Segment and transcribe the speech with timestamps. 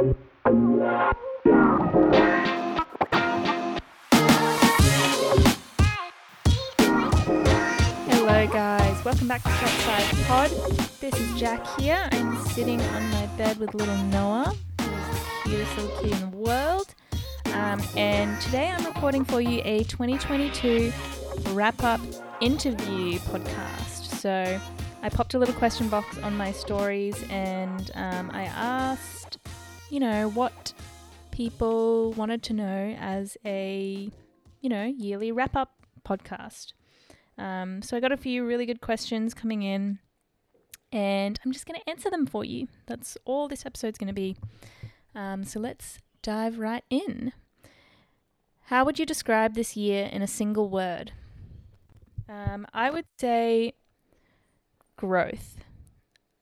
[0.00, 0.14] Hello,
[8.46, 9.04] guys.
[9.04, 10.50] Welcome back to Shots Fired Pod.
[11.00, 12.08] This is Jac here.
[12.12, 16.36] I'm sitting on my bed with little Noah, who's the cutest little kid in the
[16.38, 16.94] world.
[17.52, 20.94] Um, and today I'm recording for you a 2022
[21.50, 22.00] wrap up
[22.40, 24.18] interview podcast.
[24.18, 24.58] So
[25.02, 29.39] I popped a little question box on my stories and um, I asked,
[29.90, 30.72] you know, what
[31.30, 34.10] people wanted to know as a,
[34.60, 35.72] you know, yearly wrap up
[36.04, 36.72] podcast.
[37.36, 39.98] Um, so I got a few really good questions coming in,
[40.92, 42.68] and I'm just going to answer them for you.
[42.86, 44.36] That's all this episode's going to be.
[45.14, 47.32] Um, so let's dive right in.
[48.66, 51.12] How would you describe this year in a single word?
[52.28, 53.72] Um, I would say
[54.96, 55.56] growth.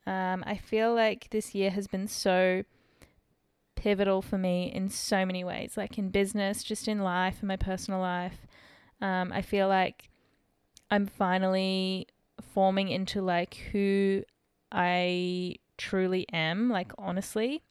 [0.06, 2.64] Um, I feel like this year has been so
[3.78, 7.56] pivotal for me in so many ways, like in business, just in life, in my
[7.56, 8.46] personal life.
[9.00, 10.10] Um, I feel like
[10.90, 12.08] I'm finally
[12.42, 14.24] forming into like who
[14.72, 17.62] I truly am, like honestly.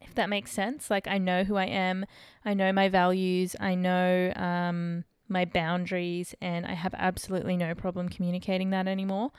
[0.00, 0.88] If that makes sense.
[0.88, 2.06] Like I know who I am,
[2.44, 8.08] I know my values, I know um, my boundaries, and I have absolutely no problem
[8.08, 9.32] communicating that anymore.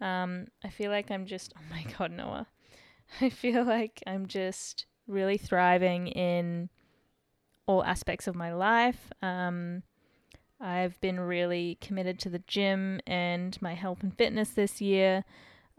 [0.00, 2.46] Um, I feel like I'm just, oh my God, Noah.
[3.20, 6.68] I feel like I'm just really thriving in
[7.66, 9.12] all aspects of my life.
[9.22, 9.82] Um,
[10.60, 15.24] I've been really committed to the gym and my health and fitness this year.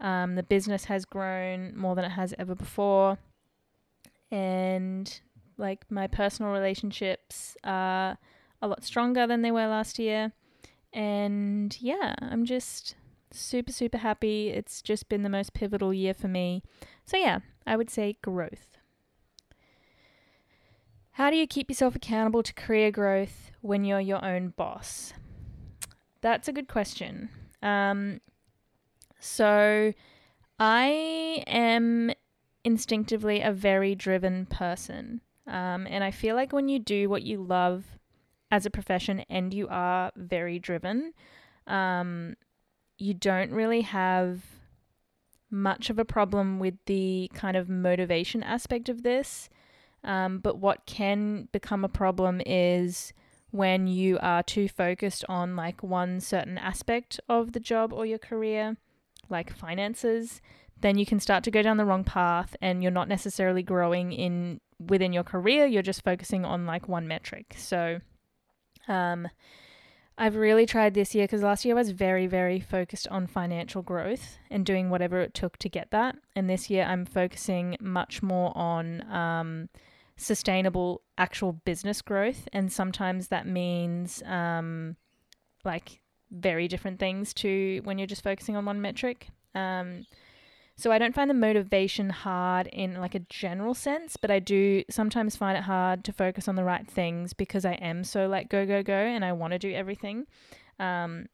[0.00, 3.18] Um, the business has grown more than it has ever before.
[4.30, 5.20] And
[5.56, 8.18] like my personal relationships are
[8.62, 10.32] a lot stronger than they were last year.
[10.92, 12.94] And yeah, I'm just
[13.32, 14.50] super, super happy.
[14.50, 16.62] It's just been the most pivotal year for me.
[17.04, 18.77] So yeah, I would say growth.
[21.18, 25.12] How do you keep yourself accountable to career growth when you're your own boss?
[26.20, 27.28] That's a good question.
[27.60, 28.20] Um,
[29.18, 29.94] so,
[30.60, 32.12] I am
[32.62, 35.20] instinctively a very driven person.
[35.48, 37.98] Um, and I feel like when you do what you love
[38.52, 41.14] as a profession and you are very driven,
[41.66, 42.36] um,
[42.96, 44.44] you don't really have
[45.50, 49.50] much of a problem with the kind of motivation aspect of this.
[50.04, 53.12] Um, but what can become a problem is
[53.50, 58.18] when you are too focused on like one certain aspect of the job or your
[58.18, 58.76] career,
[59.28, 60.40] like finances,
[60.80, 64.12] then you can start to go down the wrong path and you're not necessarily growing
[64.12, 67.54] in within your career, you're just focusing on like one metric.
[67.58, 68.00] So
[68.86, 69.28] um
[70.20, 73.82] I've really tried this year because last year I was very, very focused on financial
[73.82, 76.16] growth and doing whatever it took to get that.
[76.34, 79.68] And this year I'm focusing much more on um,
[80.18, 82.46] sustainable actual business growth.
[82.52, 84.96] And sometimes that means um,
[85.64, 89.28] like very different things to when you're just focusing on one metric.
[89.54, 90.04] Um,
[90.76, 94.84] so I don't find the motivation hard in like a general sense, but I do
[94.90, 98.48] sometimes find it hard to focus on the right things because I am so like
[98.48, 100.26] go go go and I want to do everything.
[100.78, 101.26] Um,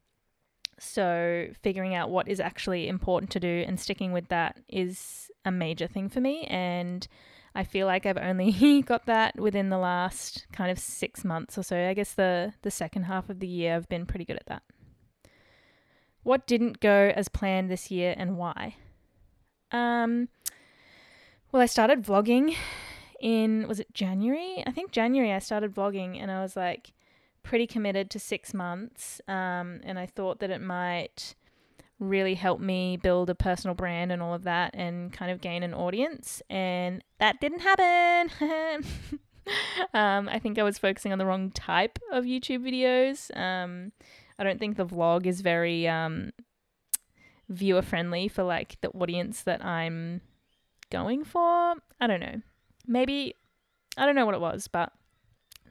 [0.78, 5.50] so figuring out what is actually important to do and sticking with that is a
[5.50, 7.06] major thing for me and
[7.54, 11.62] I feel like I've only got that within the last kind of 6 months or
[11.62, 11.88] so.
[11.88, 14.62] I guess the the second half of the year I've been pretty good at that.
[16.22, 18.76] What didn't go as planned this year and why?
[19.70, 20.28] Um,
[21.52, 22.56] well, I started vlogging
[23.20, 24.64] in, was it January?
[24.66, 26.92] I think January I started vlogging and I was like
[27.42, 29.20] pretty committed to six months.
[29.28, 31.34] Um, and I thought that it might
[32.08, 35.62] really help me build a personal brand and all of that and kind of gain
[35.62, 36.42] an audience.
[36.48, 38.30] And that didn't happen.
[39.94, 43.36] um, I think I was focusing on the wrong type of YouTube videos.
[43.36, 43.92] Um,
[44.38, 46.32] I don't think the vlog is very um,
[47.48, 50.20] viewer friendly for like the audience that I'm
[50.90, 51.74] going for.
[52.00, 52.40] I don't know.
[52.86, 53.34] Maybe
[53.96, 54.92] I don't know what it was, but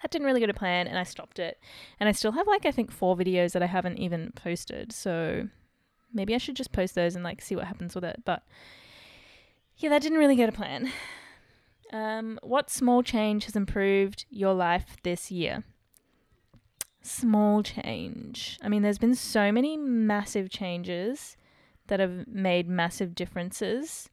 [0.01, 1.59] that didn't really go to plan and I stopped it.
[1.99, 4.91] And I still have like I think four videos that I haven't even posted.
[4.91, 5.47] So
[6.13, 8.21] maybe I should just post those and like see what happens with it.
[8.25, 8.43] But
[9.77, 10.91] yeah, that didn't really go to plan.
[11.91, 15.63] Um, what small change has improved your life this year?
[17.01, 18.57] Small change.
[18.63, 21.37] I mean, there's been so many massive changes
[21.87, 24.09] that have made massive differences.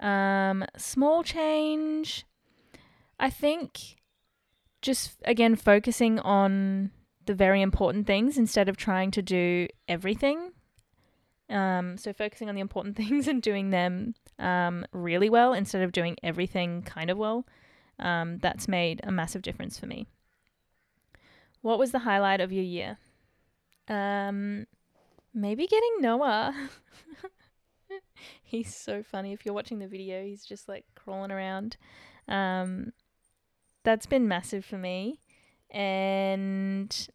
[0.00, 2.24] Um, small change,
[3.20, 3.96] I think
[4.80, 6.90] just again focusing on
[7.26, 10.51] the very important things instead of trying to do everything
[11.52, 15.92] Um, so focusing on the important things and doing them um, really well instead of
[15.92, 17.46] doing everything kind of well,
[17.98, 20.06] um, that's made a massive difference for me.
[21.60, 22.98] What was the highlight of your year?
[23.86, 24.66] Um,
[25.32, 26.54] maybe getting Noah.
[28.42, 29.32] he's so funny.
[29.32, 31.76] If you're watching the video, he's just like crawling around.
[32.26, 32.92] Um,
[33.84, 35.20] that's been massive for me.
[35.70, 37.08] And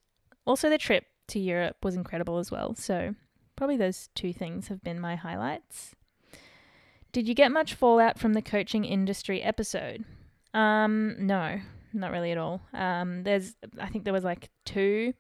[0.46, 2.74] also the trip to Europe was incredible as well.
[2.76, 3.16] So
[3.58, 5.96] probably those two things have been my highlights.
[7.12, 10.06] Did you get much fallout from the coaching industry episode?
[10.54, 11.60] Um, no,
[11.92, 12.62] not really at all.
[12.74, 15.14] Um, there's, I think there was like two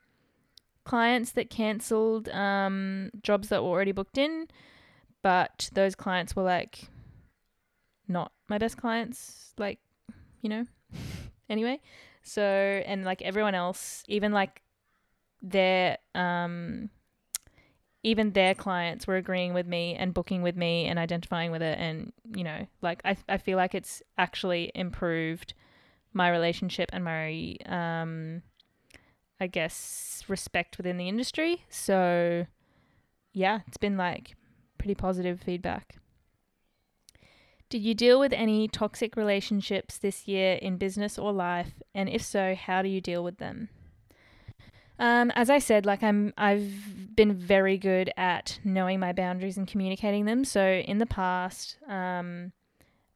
[0.85, 4.47] clients that cancelled um, jobs that were already booked in,
[5.21, 6.89] but those clients were like
[8.07, 9.79] not my best clients, like,
[10.41, 10.65] you know,
[11.49, 11.81] anyway.
[12.23, 14.61] So, and like everyone else, even like
[15.41, 16.89] their, um,
[18.07, 21.77] even their clients were agreeing with me and booking with me and identifying with it.
[21.77, 25.53] And, you know, like I, I feel like it's actually improved
[26.13, 28.43] my relationship and my, um,
[29.41, 31.63] I guess, respect within the industry.
[31.69, 32.47] So,
[33.33, 34.35] yeah, it's been like
[34.77, 35.97] pretty positive feedback.
[37.67, 41.73] Did you deal with any toxic relationships this year in business or life?
[41.93, 43.67] And if so, how do you deal with them?
[44.97, 46.71] Um, as I said, like I'm, I've
[47.17, 50.45] been very good at knowing my boundaries and communicating them.
[50.45, 52.53] So in the past, um,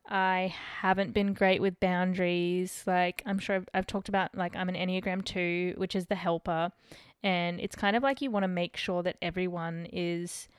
[0.10, 2.84] I haven't been great with boundaries.
[2.86, 6.16] Like I'm sure I've, I've talked about, like I'm an Enneagram two, which is the
[6.16, 6.74] helper,
[7.24, 10.50] and it's kind of like you want to make sure that everyone is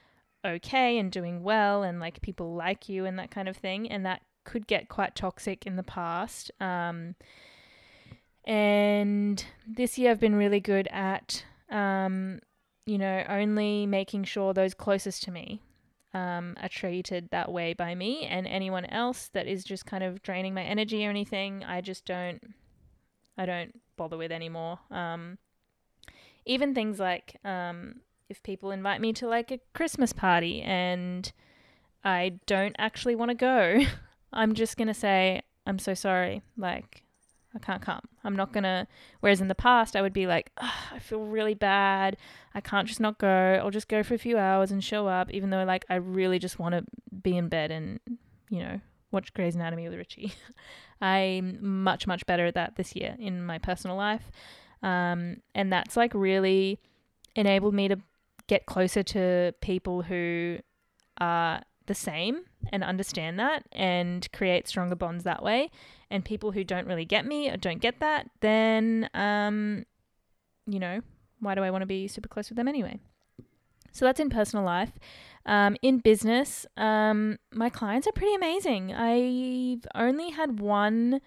[0.45, 4.07] okay and doing well, and like people like you and that kind of thing, and
[4.07, 6.51] that could get quite toxic in the past.
[6.61, 7.17] Um,
[8.45, 12.41] and this year I've been really good at, um,
[12.87, 15.63] you know, only making sure those closest to me
[16.15, 20.23] um, are treated that way by me, and anyone else that is just kind of
[20.23, 22.55] draining my energy or anything, I just don't,
[23.39, 24.79] I don't bother with anymore.
[24.91, 25.39] Um,
[26.45, 31.33] even things like um, if people invite me to like a Christmas party and
[32.05, 33.81] I don't actually want to go,
[34.33, 36.43] I'm just gonna say I'm so sorry.
[36.57, 37.03] Like
[37.55, 38.03] I can't come.
[38.25, 38.87] I'm not gonna.
[39.21, 42.17] Whereas in the past, I would be like, I feel really bad.
[42.55, 43.61] I can't just not go.
[43.63, 46.39] I'll just go for a few hours and show up, even though like I really
[46.39, 46.85] just want to
[47.23, 48.01] be in bed and
[48.49, 50.33] you know watch Grey's Anatomy with Richie.
[51.01, 54.31] I'm much much better at that this year in my personal life,
[54.83, 56.79] um, and that's like really
[57.37, 57.97] enabled me to
[58.47, 60.59] get closer to people who
[61.19, 65.71] are the same and understand that and create stronger bonds that way.
[66.11, 69.85] And people who don't really get me or don't get that, then, um,
[70.67, 71.01] you know,
[71.41, 72.99] why do I want to be super close with them anyway?
[73.93, 74.93] So that's in personal life.
[75.45, 78.93] Um, in business, um, my clients are pretty amazing.
[78.95, 81.21] I've only had one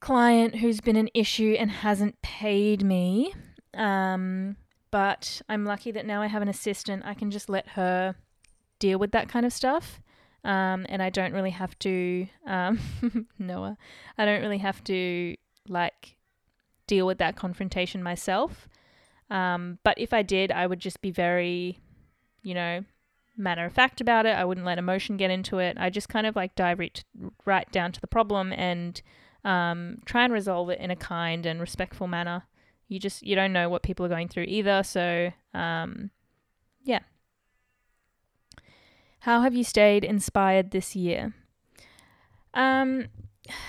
[0.00, 3.34] client who's been an issue and hasn't paid me.
[3.74, 4.56] Um,
[4.90, 7.04] but I'm lucky that now I have an assistant.
[7.04, 8.16] I can just let her
[8.78, 10.00] deal with that kind of stuff.
[10.44, 12.80] Um, and I don't really have to, um,
[13.38, 13.76] Noah,
[14.16, 15.36] I don't really have to
[15.68, 16.16] like
[16.86, 18.68] deal with that confrontation myself.
[19.28, 21.78] Um, but if I did, I would just be very,
[22.42, 22.84] you know,
[23.36, 24.36] matter of fact about it.
[24.36, 25.76] I wouldn't let emotion get into it.
[25.78, 27.04] I just kind of like dive right,
[27.44, 29.00] right down to the problem and
[29.44, 32.44] um, try and resolve it in a kind and respectful manner.
[32.88, 36.10] You just you don't know what people are going through either, so um,
[36.82, 37.00] yeah,
[39.20, 41.34] how have you stayed inspired this year?
[42.54, 43.08] Um,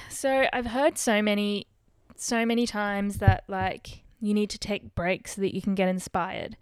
[0.10, 1.68] so I've heard so many,
[2.16, 5.90] so many times that like you need to take breaks so that you can get
[5.90, 6.58] inspired.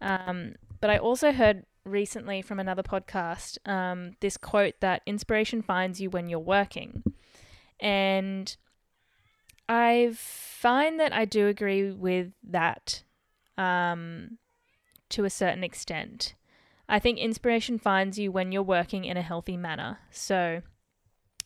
[0.00, 6.00] Um, but I also heard recently from another podcast um, this quote that inspiration finds
[6.00, 7.02] you when you're working.
[7.78, 8.56] And
[9.68, 13.02] I find that I do agree with that
[13.56, 14.38] um,
[15.10, 16.34] to a certain extent.
[16.88, 19.98] I think inspiration finds you when you're working in a healthy manner.
[20.10, 20.62] So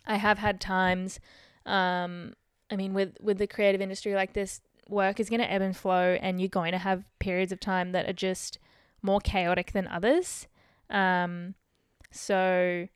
[0.06, 1.20] I have had times,
[1.64, 2.34] um,
[2.70, 5.76] I mean, with, with the creative industry like this, work is going to ebb and
[5.76, 8.58] flow, and you're going to have periods of time that are just
[9.02, 10.48] more chaotic than others.
[10.90, 11.54] Um,
[12.10, 12.88] so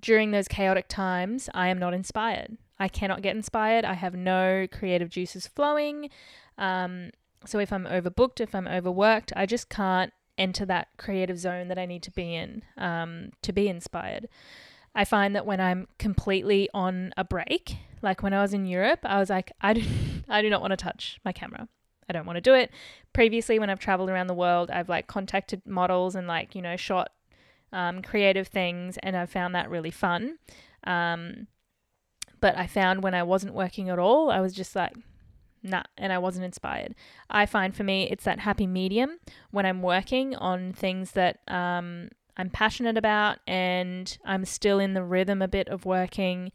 [0.00, 2.58] during those chaotic times, I am not inspired.
[2.78, 3.84] I cannot get inspired.
[3.84, 6.10] I have no creative juices flowing.
[6.58, 7.10] Um,
[7.46, 10.12] so if I'm overbooked, if I'm overworked, I just can't
[10.42, 14.28] enter that creative zone that I need to be in um, to be inspired.
[14.94, 19.00] I find that when I'm completely on a break, like when I was in Europe,
[19.04, 19.82] I was like, I do,
[20.28, 21.68] I do not want to touch my camera.
[22.08, 22.70] I I don't want to do it.
[23.14, 26.76] Previously, when I've traveled around the world, I've like contacted models and like, you know,
[26.76, 27.10] shot
[27.72, 30.36] um, creative things, and I've found that really fun.
[30.84, 31.46] Um,
[32.40, 34.94] but I found when I wasn't working at all, I was just like,
[35.62, 36.94] nah, and I wasn't inspired.
[37.30, 39.18] I find for me, it's that happy medium
[39.50, 45.04] when I'm working on things that um, I'm passionate about and I'm still in the
[45.04, 46.52] rhythm a bit of working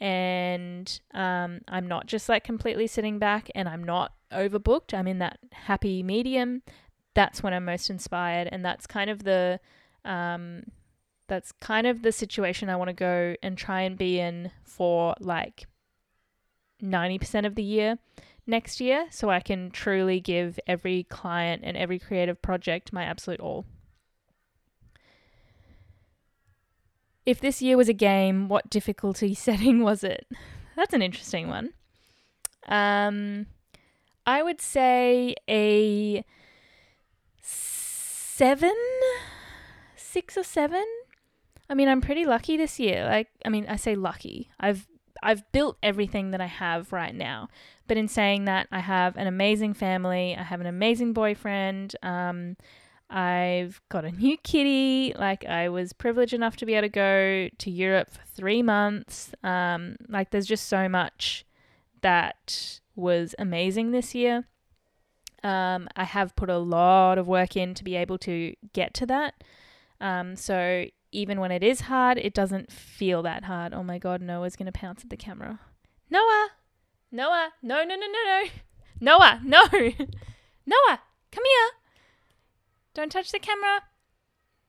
[0.00, 4.94] and um, I'm not just like completely sitting back and I'm not overbooked.
[4.94, 6.62] I'm in that happy medium.
[7.14, 9.60] That's when I'm most inspired, and that's kind of the
[10.04, 10.62] um,
[11.28, 15.14] that's kind of the situation I want to go and try and be in for
[15.20, 15.66] like
[16.82, 17.98] 90% of the year
[18.50, 23.40] next year so I can truly give every client and every creative project my absolute
[23.40, 23.64] all.
[27.24, 30.26] If this year was a game, what difficulty setting was it?
[30.76, 31.70] That's an interesting one.
[32.66, 33.46] Um,
[34.26, 36.24] I would say a
[37.40, 38.74] seven,
[39.96, 40.84] six or seven.
[41.68, 43.04] I mean, I'm pretty lucky this year.
[43.04, 44.50] Like, I mean, I say lucky.
[44.58, 44.88] I've
[45.22, 47.48] I've built everything that I have right now.
[47.86, 50.36] But in saying that, I have an amazing family.
[50.38, 51.96] I have an amazing boyfriend.
[52.02, 52.56] Um,
[53.10, 55.12] I've got a new kitty.
[55.18, 59.34] Like, I was privileged enough to be able to go to Europe for three months.
[59.42, 61.44] Um, like, there's just so much
[62.02, 64.44] that was amazing this year.
[65.42, 69.06] Um, I have put a lot of work in to be able to get to
[69.06, 69.34] that.
[70.00, 73.72] Um, so even when it is hard, it doesn't feel that hard.
[73.74, 75.60] Oh my god, Noah's gonna pounce at the camera.
[76.08, 76.50] Noah!
[77.10, 77.50] Noah!
[77.62, 78.44] No, no, no, no, no!
[79.00, 79.40] Noah!
[79.44, 79.62] No!
[80.66, 81.00] Noah!
[81.32, 81.70] Come here!
[82.94, 83.82] Don't touch the camera!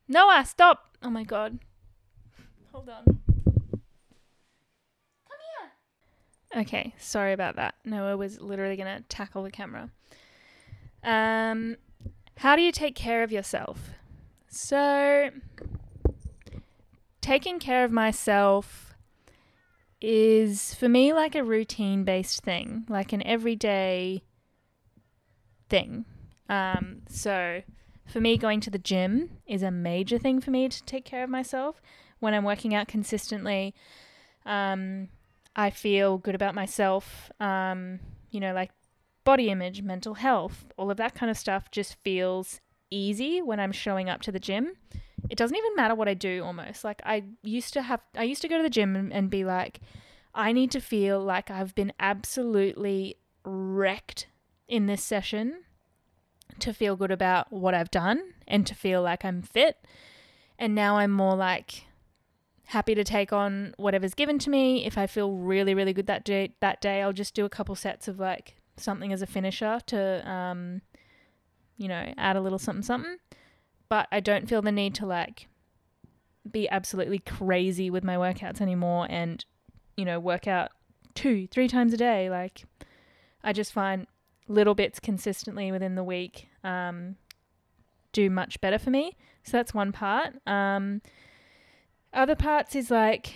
[0.07, 0.98] Noah, stop!
[1.03, 1.60] Oh my god.
[2.71, 3.05] Hold on.
[3.05, 3.19] Come
[6.51, 6.62] here!
[6.62, 7.75] Okay, sorry about that.
[7.86, 9.89] Noah was literally gonna tackle the camera.
[11.03, 11.77] Um,
[12.38, 13.91] how do you take care of yourself?
[14.48, 15.29] So,
[17.21, 18.95] taking care of myself
[20.01, 24.23] is for me like a routine based thing, like an everyday
[25.69, 26.05] thing.
[26.49, 27.61] Um, so
[28.05, 31.23] for me, going to the gym is a major thing for me to take care
[31.23, 31.81] of myself.
[32.19, 33.73] When I'm working out consistently,
[34.45, 35.07] um,
[35.55, 37.31] I feel good about myself.
[37.39, 37.99] Um,
[38.31, 38.71] you know, like
[39.23, 42.59] body image, mental health, all of that kind of stuff just feels
[42.89, 44.73] easy when I'm showing up to the gym
[45.31, 46.83] it doesn't even matter what I do almost.
[46.83, 49.45] Like I used to have I used to go to the gym and, and be
[49.45, 49.79] like
[50.35, 54.27] I need to feel like I've been absolutely wrecked
[54.67, 55.63] in this session
[56.59, 59.77] to feel good about what I've done and to feel like I'm fit.
[60.59, 61.85] And now I'm more like
[62.65, 64.85] happy to take on whatever's given to me.
[64.85, 67.75] If I feel really really good that day that day, I'll just do a couple
[67.75, 70.81] sets of like something as a finisher to um
[71.77, 73.17] you know, add a little something something
[73.91, 75.50] but I don't feel the need to like
[76.50, 79.43] be absolutely crazy with my workouts anymore and
[79.98, 80.71] you know work out
[81.13, 82.29] two three times a day.
[82.29, 82.63] Like
[83.43, 84.07] i just find
[84.48, 87.17] little bits consistently within the week um,
[88.13, 89.17] do much better for me.
[89.43, 90.36] So that's one part.
[90.48, 91.01] Um,
[92.13, 93.33] other parts is like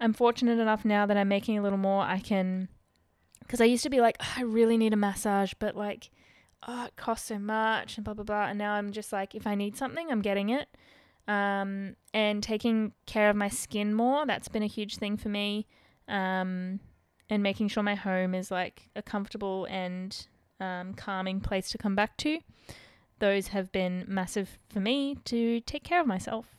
[0.00, 2.04] i'm fortunate enough now that i'm making a little more.
[2.04, 2.68] I can
[3.40, 6.10] because i used to be like oh, i really need a massage but like
[6.66, 8.46] oh, it costs so much and blah, blah, blah.
[8.46, 10.68] And now I'm just like, if I need something, I'm getting it.
[11.26, 15.66] Um, and taking care of my skin more, that's been a huge thing for me.
[16.08, 16.80] Um,
[17.30, 20.26] and making sure my home is like a comfortable and
[20.60, 22.38] um, calming place to come back to.
[23.18, 26.56] Those have been massive for me to take care of myself.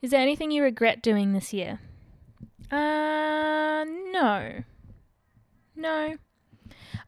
[0.00, 1.78] Is there anything you regret doing this year?
[2.70, 4.64] Uh, no.
[5.76, 6.16] No.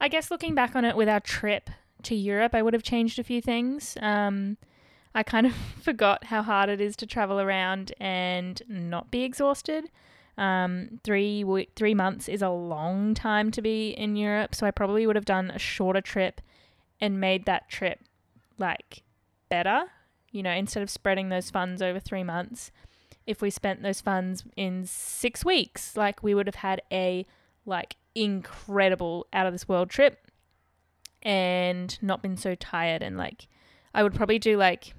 [0.01, 1.71] I guess looking back on it with our trip
[2.05, 3.97] to Europe, I would have changed a few things.
[4.01, 4.57] Um,
[5.15, 9.91] I kind of forgot how hard it is to travel around and not be exhausted.
[10.37, 11.45] Um, three
[11.77, 15.25] three months is a long time to be in Europe, so I probably would have
[15.25, 16.41] done a shorter trip
[17.01, 18.01] and made that trip
[18.59, 19.03] like
[19.49, 19.85] better.
[20.33, 22.73] You know, instead of spreading those funds over three months,
[23.27, 27.27] if we spent those funds in six weeks, like we would have had a
[27.65, 30.31] like incredible out of this world trip
[31.23, 33.49] and not been so tired and like
[33.95, 34.95] I would probably do like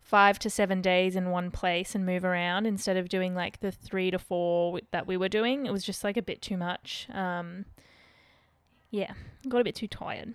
[0.00, 3.70] 5 to 7 days in one place and move around instead of doing like the
[3.72, 5.66] 3 to 4 that we were doing.
[5.66, 7.08] It was just like a bit too much.
[7.12, 7.66] Um
[8.90, 9.12] yeah,
[9.48, 10.34] got a bit too tired.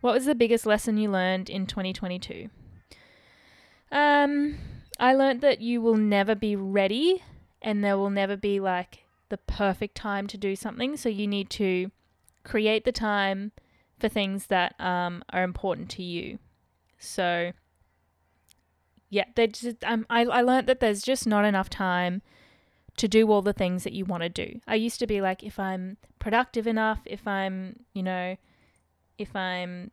[0.00, 2.48] What was the biggest lesson you learned in 2022?
[3.90, 4.58] Um
[4.98, 7.22] I learned that you will never be ready
[7.60, 9.01] and there will never be like
[9.32, 10.94] the perfect time to do something.
[10.94, 11.90] So you need to
[12.44, 13.52] create the time
[13.98, 16.38] for things that um, are important to you.
[16.98, 17.52] So,
[19.08, 22.20] yeah, just um, I I learned that there's just not enough time
[22.98, 24.60] to do all the things that you want to do.
[24.68, 28.36] I used to be like, if I'm productive enough, if I'm, you know,
[29.16, 29.92] if I'm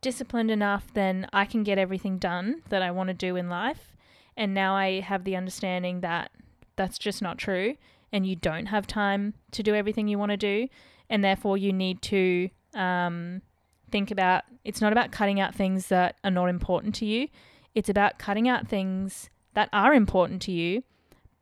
[0.00, 3.96] disciplined enough, then I can get everything done that I want to do in life.
[4.36, 6.30] And now I have the understanding that
[6.76, 7.74] that's just not true
[8.12, 10.68] and you don't have time to do everything you want to do.
[11.08, 13.42] And therefore, you need to um,
[13.90, 17.28] think about it's not about cutting out things that are not important to you,
[17.74, 20.82] it's about cutting out things that are important to you,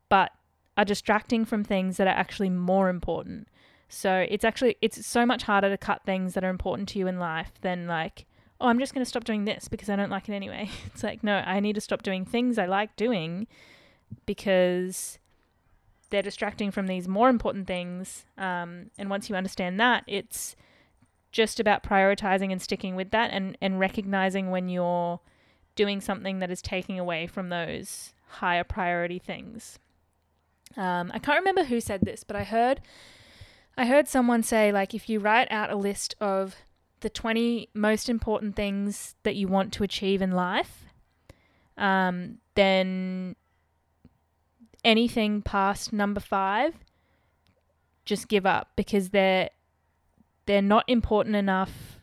[0.08, 0.32] but
[0.76, 3.48] are distracting from things that are actually more important.
[3.88, 7.06] So it's actually it's so much harder to cut things that are important to you
[7.06, 8.26] in life than like
[8.60, 10.70] oh, I'm just going to stop doing this because I don't like it anyway.
[10.86, 13.46] It's like, no, I need to stop doing things I like doing
[14.26, 15.18] because
[16.10, 18.24] they're distracting from these more important things.
[18.38, 20.56] Um, and once you understand that, it's
[21.32, 25.20] just about prioritizing and sticking with that and, and recognizing when you're
[25.74, 29.78] doing something that is taking away from those higher priority things.
[30.76, 32.80] Um, I can't remember who said this, but I heard
[33.76, 36.54] I heard someone say like if you write out a list of
[37.00, 40.84] the 20 most important things that you want to achieve in life,
[41.76, 43.36] um, then
[44.84, 46.74] anything past number five,
[48.04, 49.50] just give up because they're
[50.46, 52.00] they're not important enough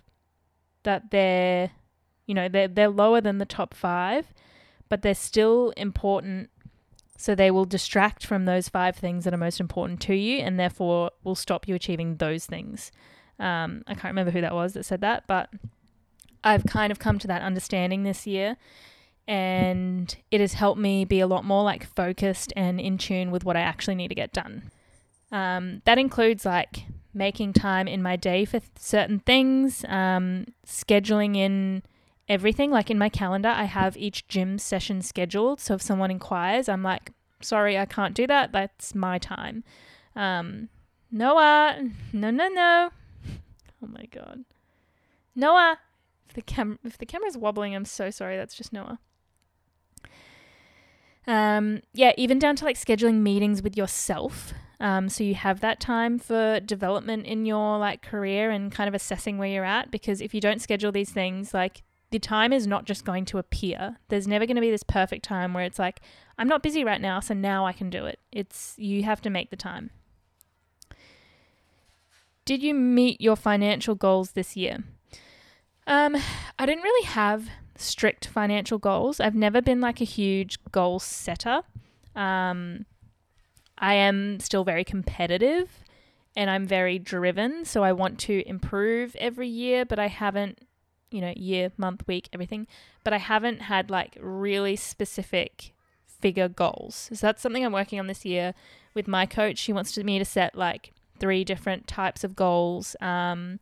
[0.84, 1.72] that they're
[2.26, 4.34] you know they're they're lower than the top five,
[4.90, 6.50] but they're still important.
[7.18, 10.60] So they will distract from those five things that are most important to you, and
[10.60, 12.92] therefore will stop you achieving those things.
[13.40, 15.50] Um, I can't remember who that was that said that, but
[16.44, 18.58] I've kind of come to that understanding this year.
[19.28, 23.46] And it has helped me be a lot more like focused and in tune with
[23.46, 24.72] what I actually need to get done.
[25.32, 31.38] Um, that includes like making time in my day for th- certain things, um, scheduling
[31.38, 31.84] in
[32.28, 32.72] everything.
[32.72, 35.60] Like in my calendar, I have each gym session scheduled.
[35.60, 37.12] So if someone inquires, I'm like,
[37.42, 38.52] sorry, I can't do that.
[38.52, 39.64] That's my time.
[40.16, 40.70] Um,
[41.12, 42.90] Noah, no, no, no.
[43.84, 44.46] Oh my god.
[45.36, 45.80] Noah!
[46.28, 48.38] If the cam if the camera's wobbling, I'm so sorry.
[48.38, 49.00] That's just Noah.
[51.28, 54.54] Um, yeah, even down to like scheduling meetings with yourself.
[54.80, 58.96] Um, so you have that time for development in your like career and kind of
[58.96, 59.92] assessing where you're at.
[59.92, 63.38] Because if you don't schedule these things, like the time is not just going to
[63.38, 63.98] appear.
[64.10, 66.02] There's never going to be this perfect time where it's like,
[66.38, 68.20] I'm not busy right now, so now I can do it.
[68.32, 69.92] It's you have to make the time.
[72.44, 74.80] Did you meet your financial goals this year?
[75.86, 76.18] Um,
[76.58, 77.50] I didn't really have
[77.82, 79.20] strict financial goals.
[79.20, 81.62] I've never been like a huge goal setter.
[82.16, 82.86] Um,
[83.78, 85.84] I am still very competitive
[86.36, 87.66] and I'm very driven.
[87.66, 90.60] So I want to improve every year, but I haven't,
[91.10, 92.68] you know, year, month, week, everything,
[93.04, 95.74] but I haven't had like really specific
[96.06, 97.10] figure goals.
[97.14, 98.54] So that's something I'm working on this year
[98.94, 99.58] with my coach.
[99.58, 103.60] She wants me to set like three different types of goals um,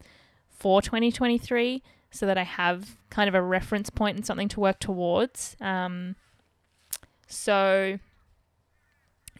[0.50, 4.80] for 2023 so that I have kind of a reference point and something to work
[4.80, 5.56] towards.
[5.62, 6.16] Um,
[7.28, 8.00] so,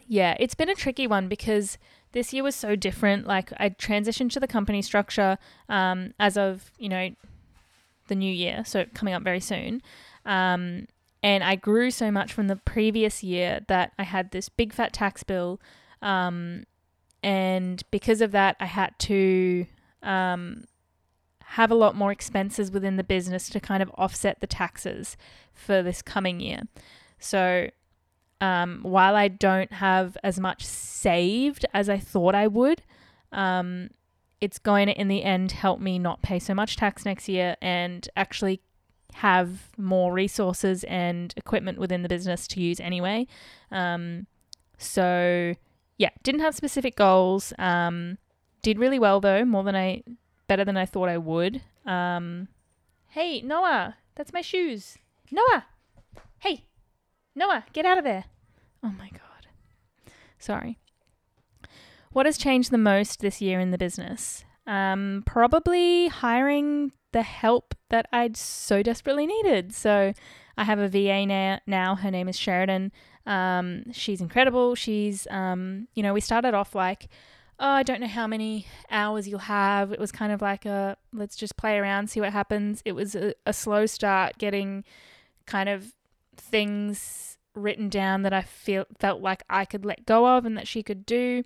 [0.06, 1.78] yeah, it's been a tricky one because
[2.12, 3.26] this year was so different.
[3.26, 7.10] Like, I transitioned to the company structure um, as of, you know,
[8.08, 9.82] the new year, so coming up very soon.
[10.24, 10.86] Um,
[11.22, 14.92] and I grew so much from the previous year that I had this big fat
[14.92, 15.60] tax bill
[16.02, 16.64] um,
[17.22, 19.66] and because of that, I had to
[20.02, 20.64] um,
[21.54, 25.16] have a lot more expenses within the business to kind of offset the taxes
[25.52, 26.62] for this coming year.
[27.18, 27.70] So
[28.40, 32.82] um, while I don't have as much saved as I thought I would,
[33.32, 33.90] um,
[34.40, 37.56] it's going to, in the end, help me not pay so much tax next year
[37.60, 38.60] and actually
[39.14, 43.26] have more resources and equipment within the business to use anyway.
[43.72, 44.28] Um,
[44.78, 45.54] so
[45.98, 47.52] yeah, didn't have specific goals.
[47.58, 48.18] Um,
[48.62, 50.04] did really well though, more than I,
[50.50, 51.62] better than I thought I would.
[51.86, 52.48] Um,
[53.10, 54.98] hey Noah, that's my shoes.
[55.30, 55.66] Noah,
[56.40, 56.64] hey,
[57.36, 58.24] Noah, get out of there.
[58.82, 59.46] Oh my god.
[60.40, 60.76] Sorry.
[62.10, 64.44] What has changed the most this year in the business?
[64.66, 69.72] Um, probably hiring the help that I'd so desperately needed.
[69.72, 70.12] So
[70.56, 71.60] I have a VA now.
[71.68, 71.94] now.
[71.94, 72.90] Her name is Sheridan.
[73.24, 74.74] Um, she's incredible.
[74.74, 77.06] She's, um, you know, we started off like,
[77.60, 79.92] oh, I don't know how many hours you'll have.
[79.92, 82.82] It was kind of like a let's just play around, see what happens.
[82.84, 84.84] It was a, a slow start getting
[85.46, 85.92] kind of
[86.36, 90.66] things written down that I feel felt like I could let go of and that
[90.66, 91.44] she could do.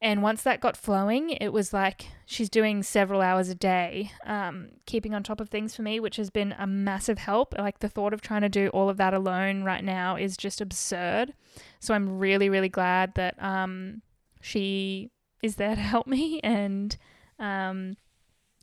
[0.00, 4.68] And once that got flowing, it was like she's doing several hours a day, um,
[4.86, 7.52] keeping on top of things for me, which has been a massive help.
[7.58, 10.60] Like the thought of trying to do all of that alone right now is just
[10.60, 11.34] absurd.
[11.80, 14.02] So I'm really, really glad that um,
[14.40, 15.10] she
[15.42, 16.40] is there to help me.
[16.44, 16.96] And
[17.38, 17.96] um,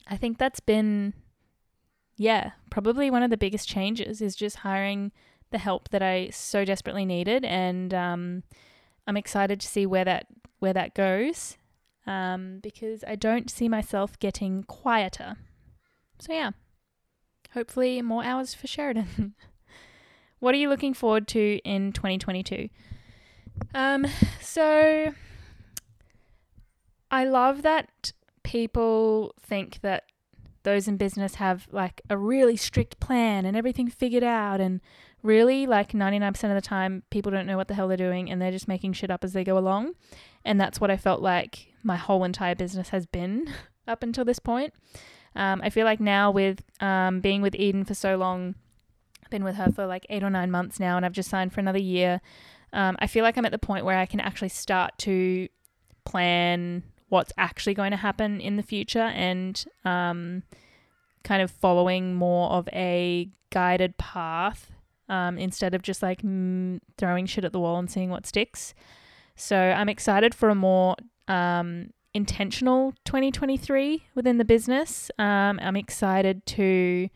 [0.08, 1.14] I think that's been,
[2.18, 5.12] yeah, probably one of the biggest changes is just hiring
[5.52, 7.46] the help that I so desperately needed.
[7.46, 8.44] And um,
[9.08, 10.28] I'm excited to see where that
[10.60, 11.58] where that goes
[12.08, 15.38] um, because I don't see myself getting quieter.
[16.20, 16.52] So, yeah,
[17.54, 19.36] hopefully, more hours for Sheridan.
[20.40, 22.70] what are you looking forward to in 2022?
[23.74, 24.06] Um,
[24.42, 25.14] so,
[27.16, 28.12] I love that
[28.44, 30.04] people think that
[30.64, 34.82] those in business have like a really strict plan and everything figured out and
[35.24, 38.42] really like 99% of the time people don't know what the hell they're doing and
[38.42, 39.94] they're just making shit up as they go along.
[40.44, 43.48] And that's what i felt like my whole entire business has been
[43.88, 44.74] up until this point.
[45.38, 48.56] Um, i feel like now with um, being with eden for so long
[49.24, 51.54] i've been with her for like eight or nine months now and i've just signed
[51.54, 52.20] for another year.
[52.74, 55.48] Um, i feel like i'm at the point where i can actually start to
[56.04, 60.44] plan what's actually going to happen in the future and um,
[61.24, 64.72] kind of following more of a guided path
[65.08, 66.22] um, instead of just like
[66.98, 68.74] throwing shit at the wall and seeing what sticks.
[69.36, 70.96] So I'm excited for a more
[71.28, 75.12] um, intentional 2023 within the business.
[75.20, 77.10] Um, I'm excited to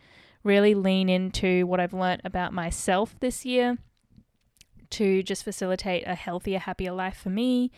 [0.43, 3.77] really lean into what I've learnt about myself this year
[4.91, 7.71] to just facilitate a healthier, happier life for me.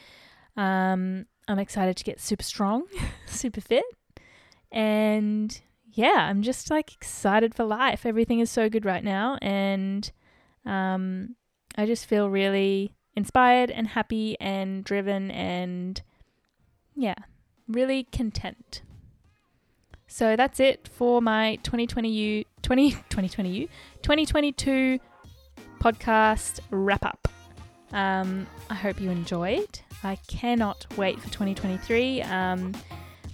[0.56, 2.86] Um, I'm excited to get super strong,
[3.26, 3.84] super fit,
[4.72, 5.60] and
[5.92, 8.06] yeah, I'm just like excited for life.
[8.06, 10.10] Everything is so good right now, and
[10.66, 11.36] um,
[11.78, 16.02] I just feel really inspired and happy and driven and
[16.96, 17.16] yeah,
[17.68, 18.82] really content.
[20.08, 23.70] So that's it for my 2020 20 2020U
[24.02, 25.00] 2022
[25.80, 27.28] podcast wrap up.
[27.92, 29.80] Um, I hope you enjoyed.
[30.04, 32.22] I cannot wait for 2023.
[32.24, 32.74] Um,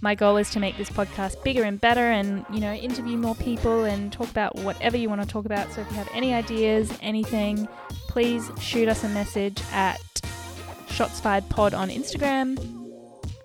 [0.02, 3.36] my goal is to make this podcast bigger and better and, you know, interview more
[3.36, 5.72] people and talk about whatever you want to talk about.
[5.72, 7.68] So if you have any ideas, anything,
[8.08, 10.00] please shoot us a message at
[10.88, 12.58] Shots Fired Pod on Instagram.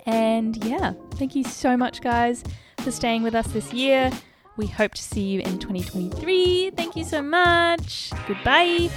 [0.05, 2.45] And yeah, thank you so much, guys,
[2.79, 4.11] for staying with us this year.
[4.57, 6.71] We hope to see you in 2023.
[6.71, 8.11] Thank you so much.
[8.27, 8.91] Goodbye.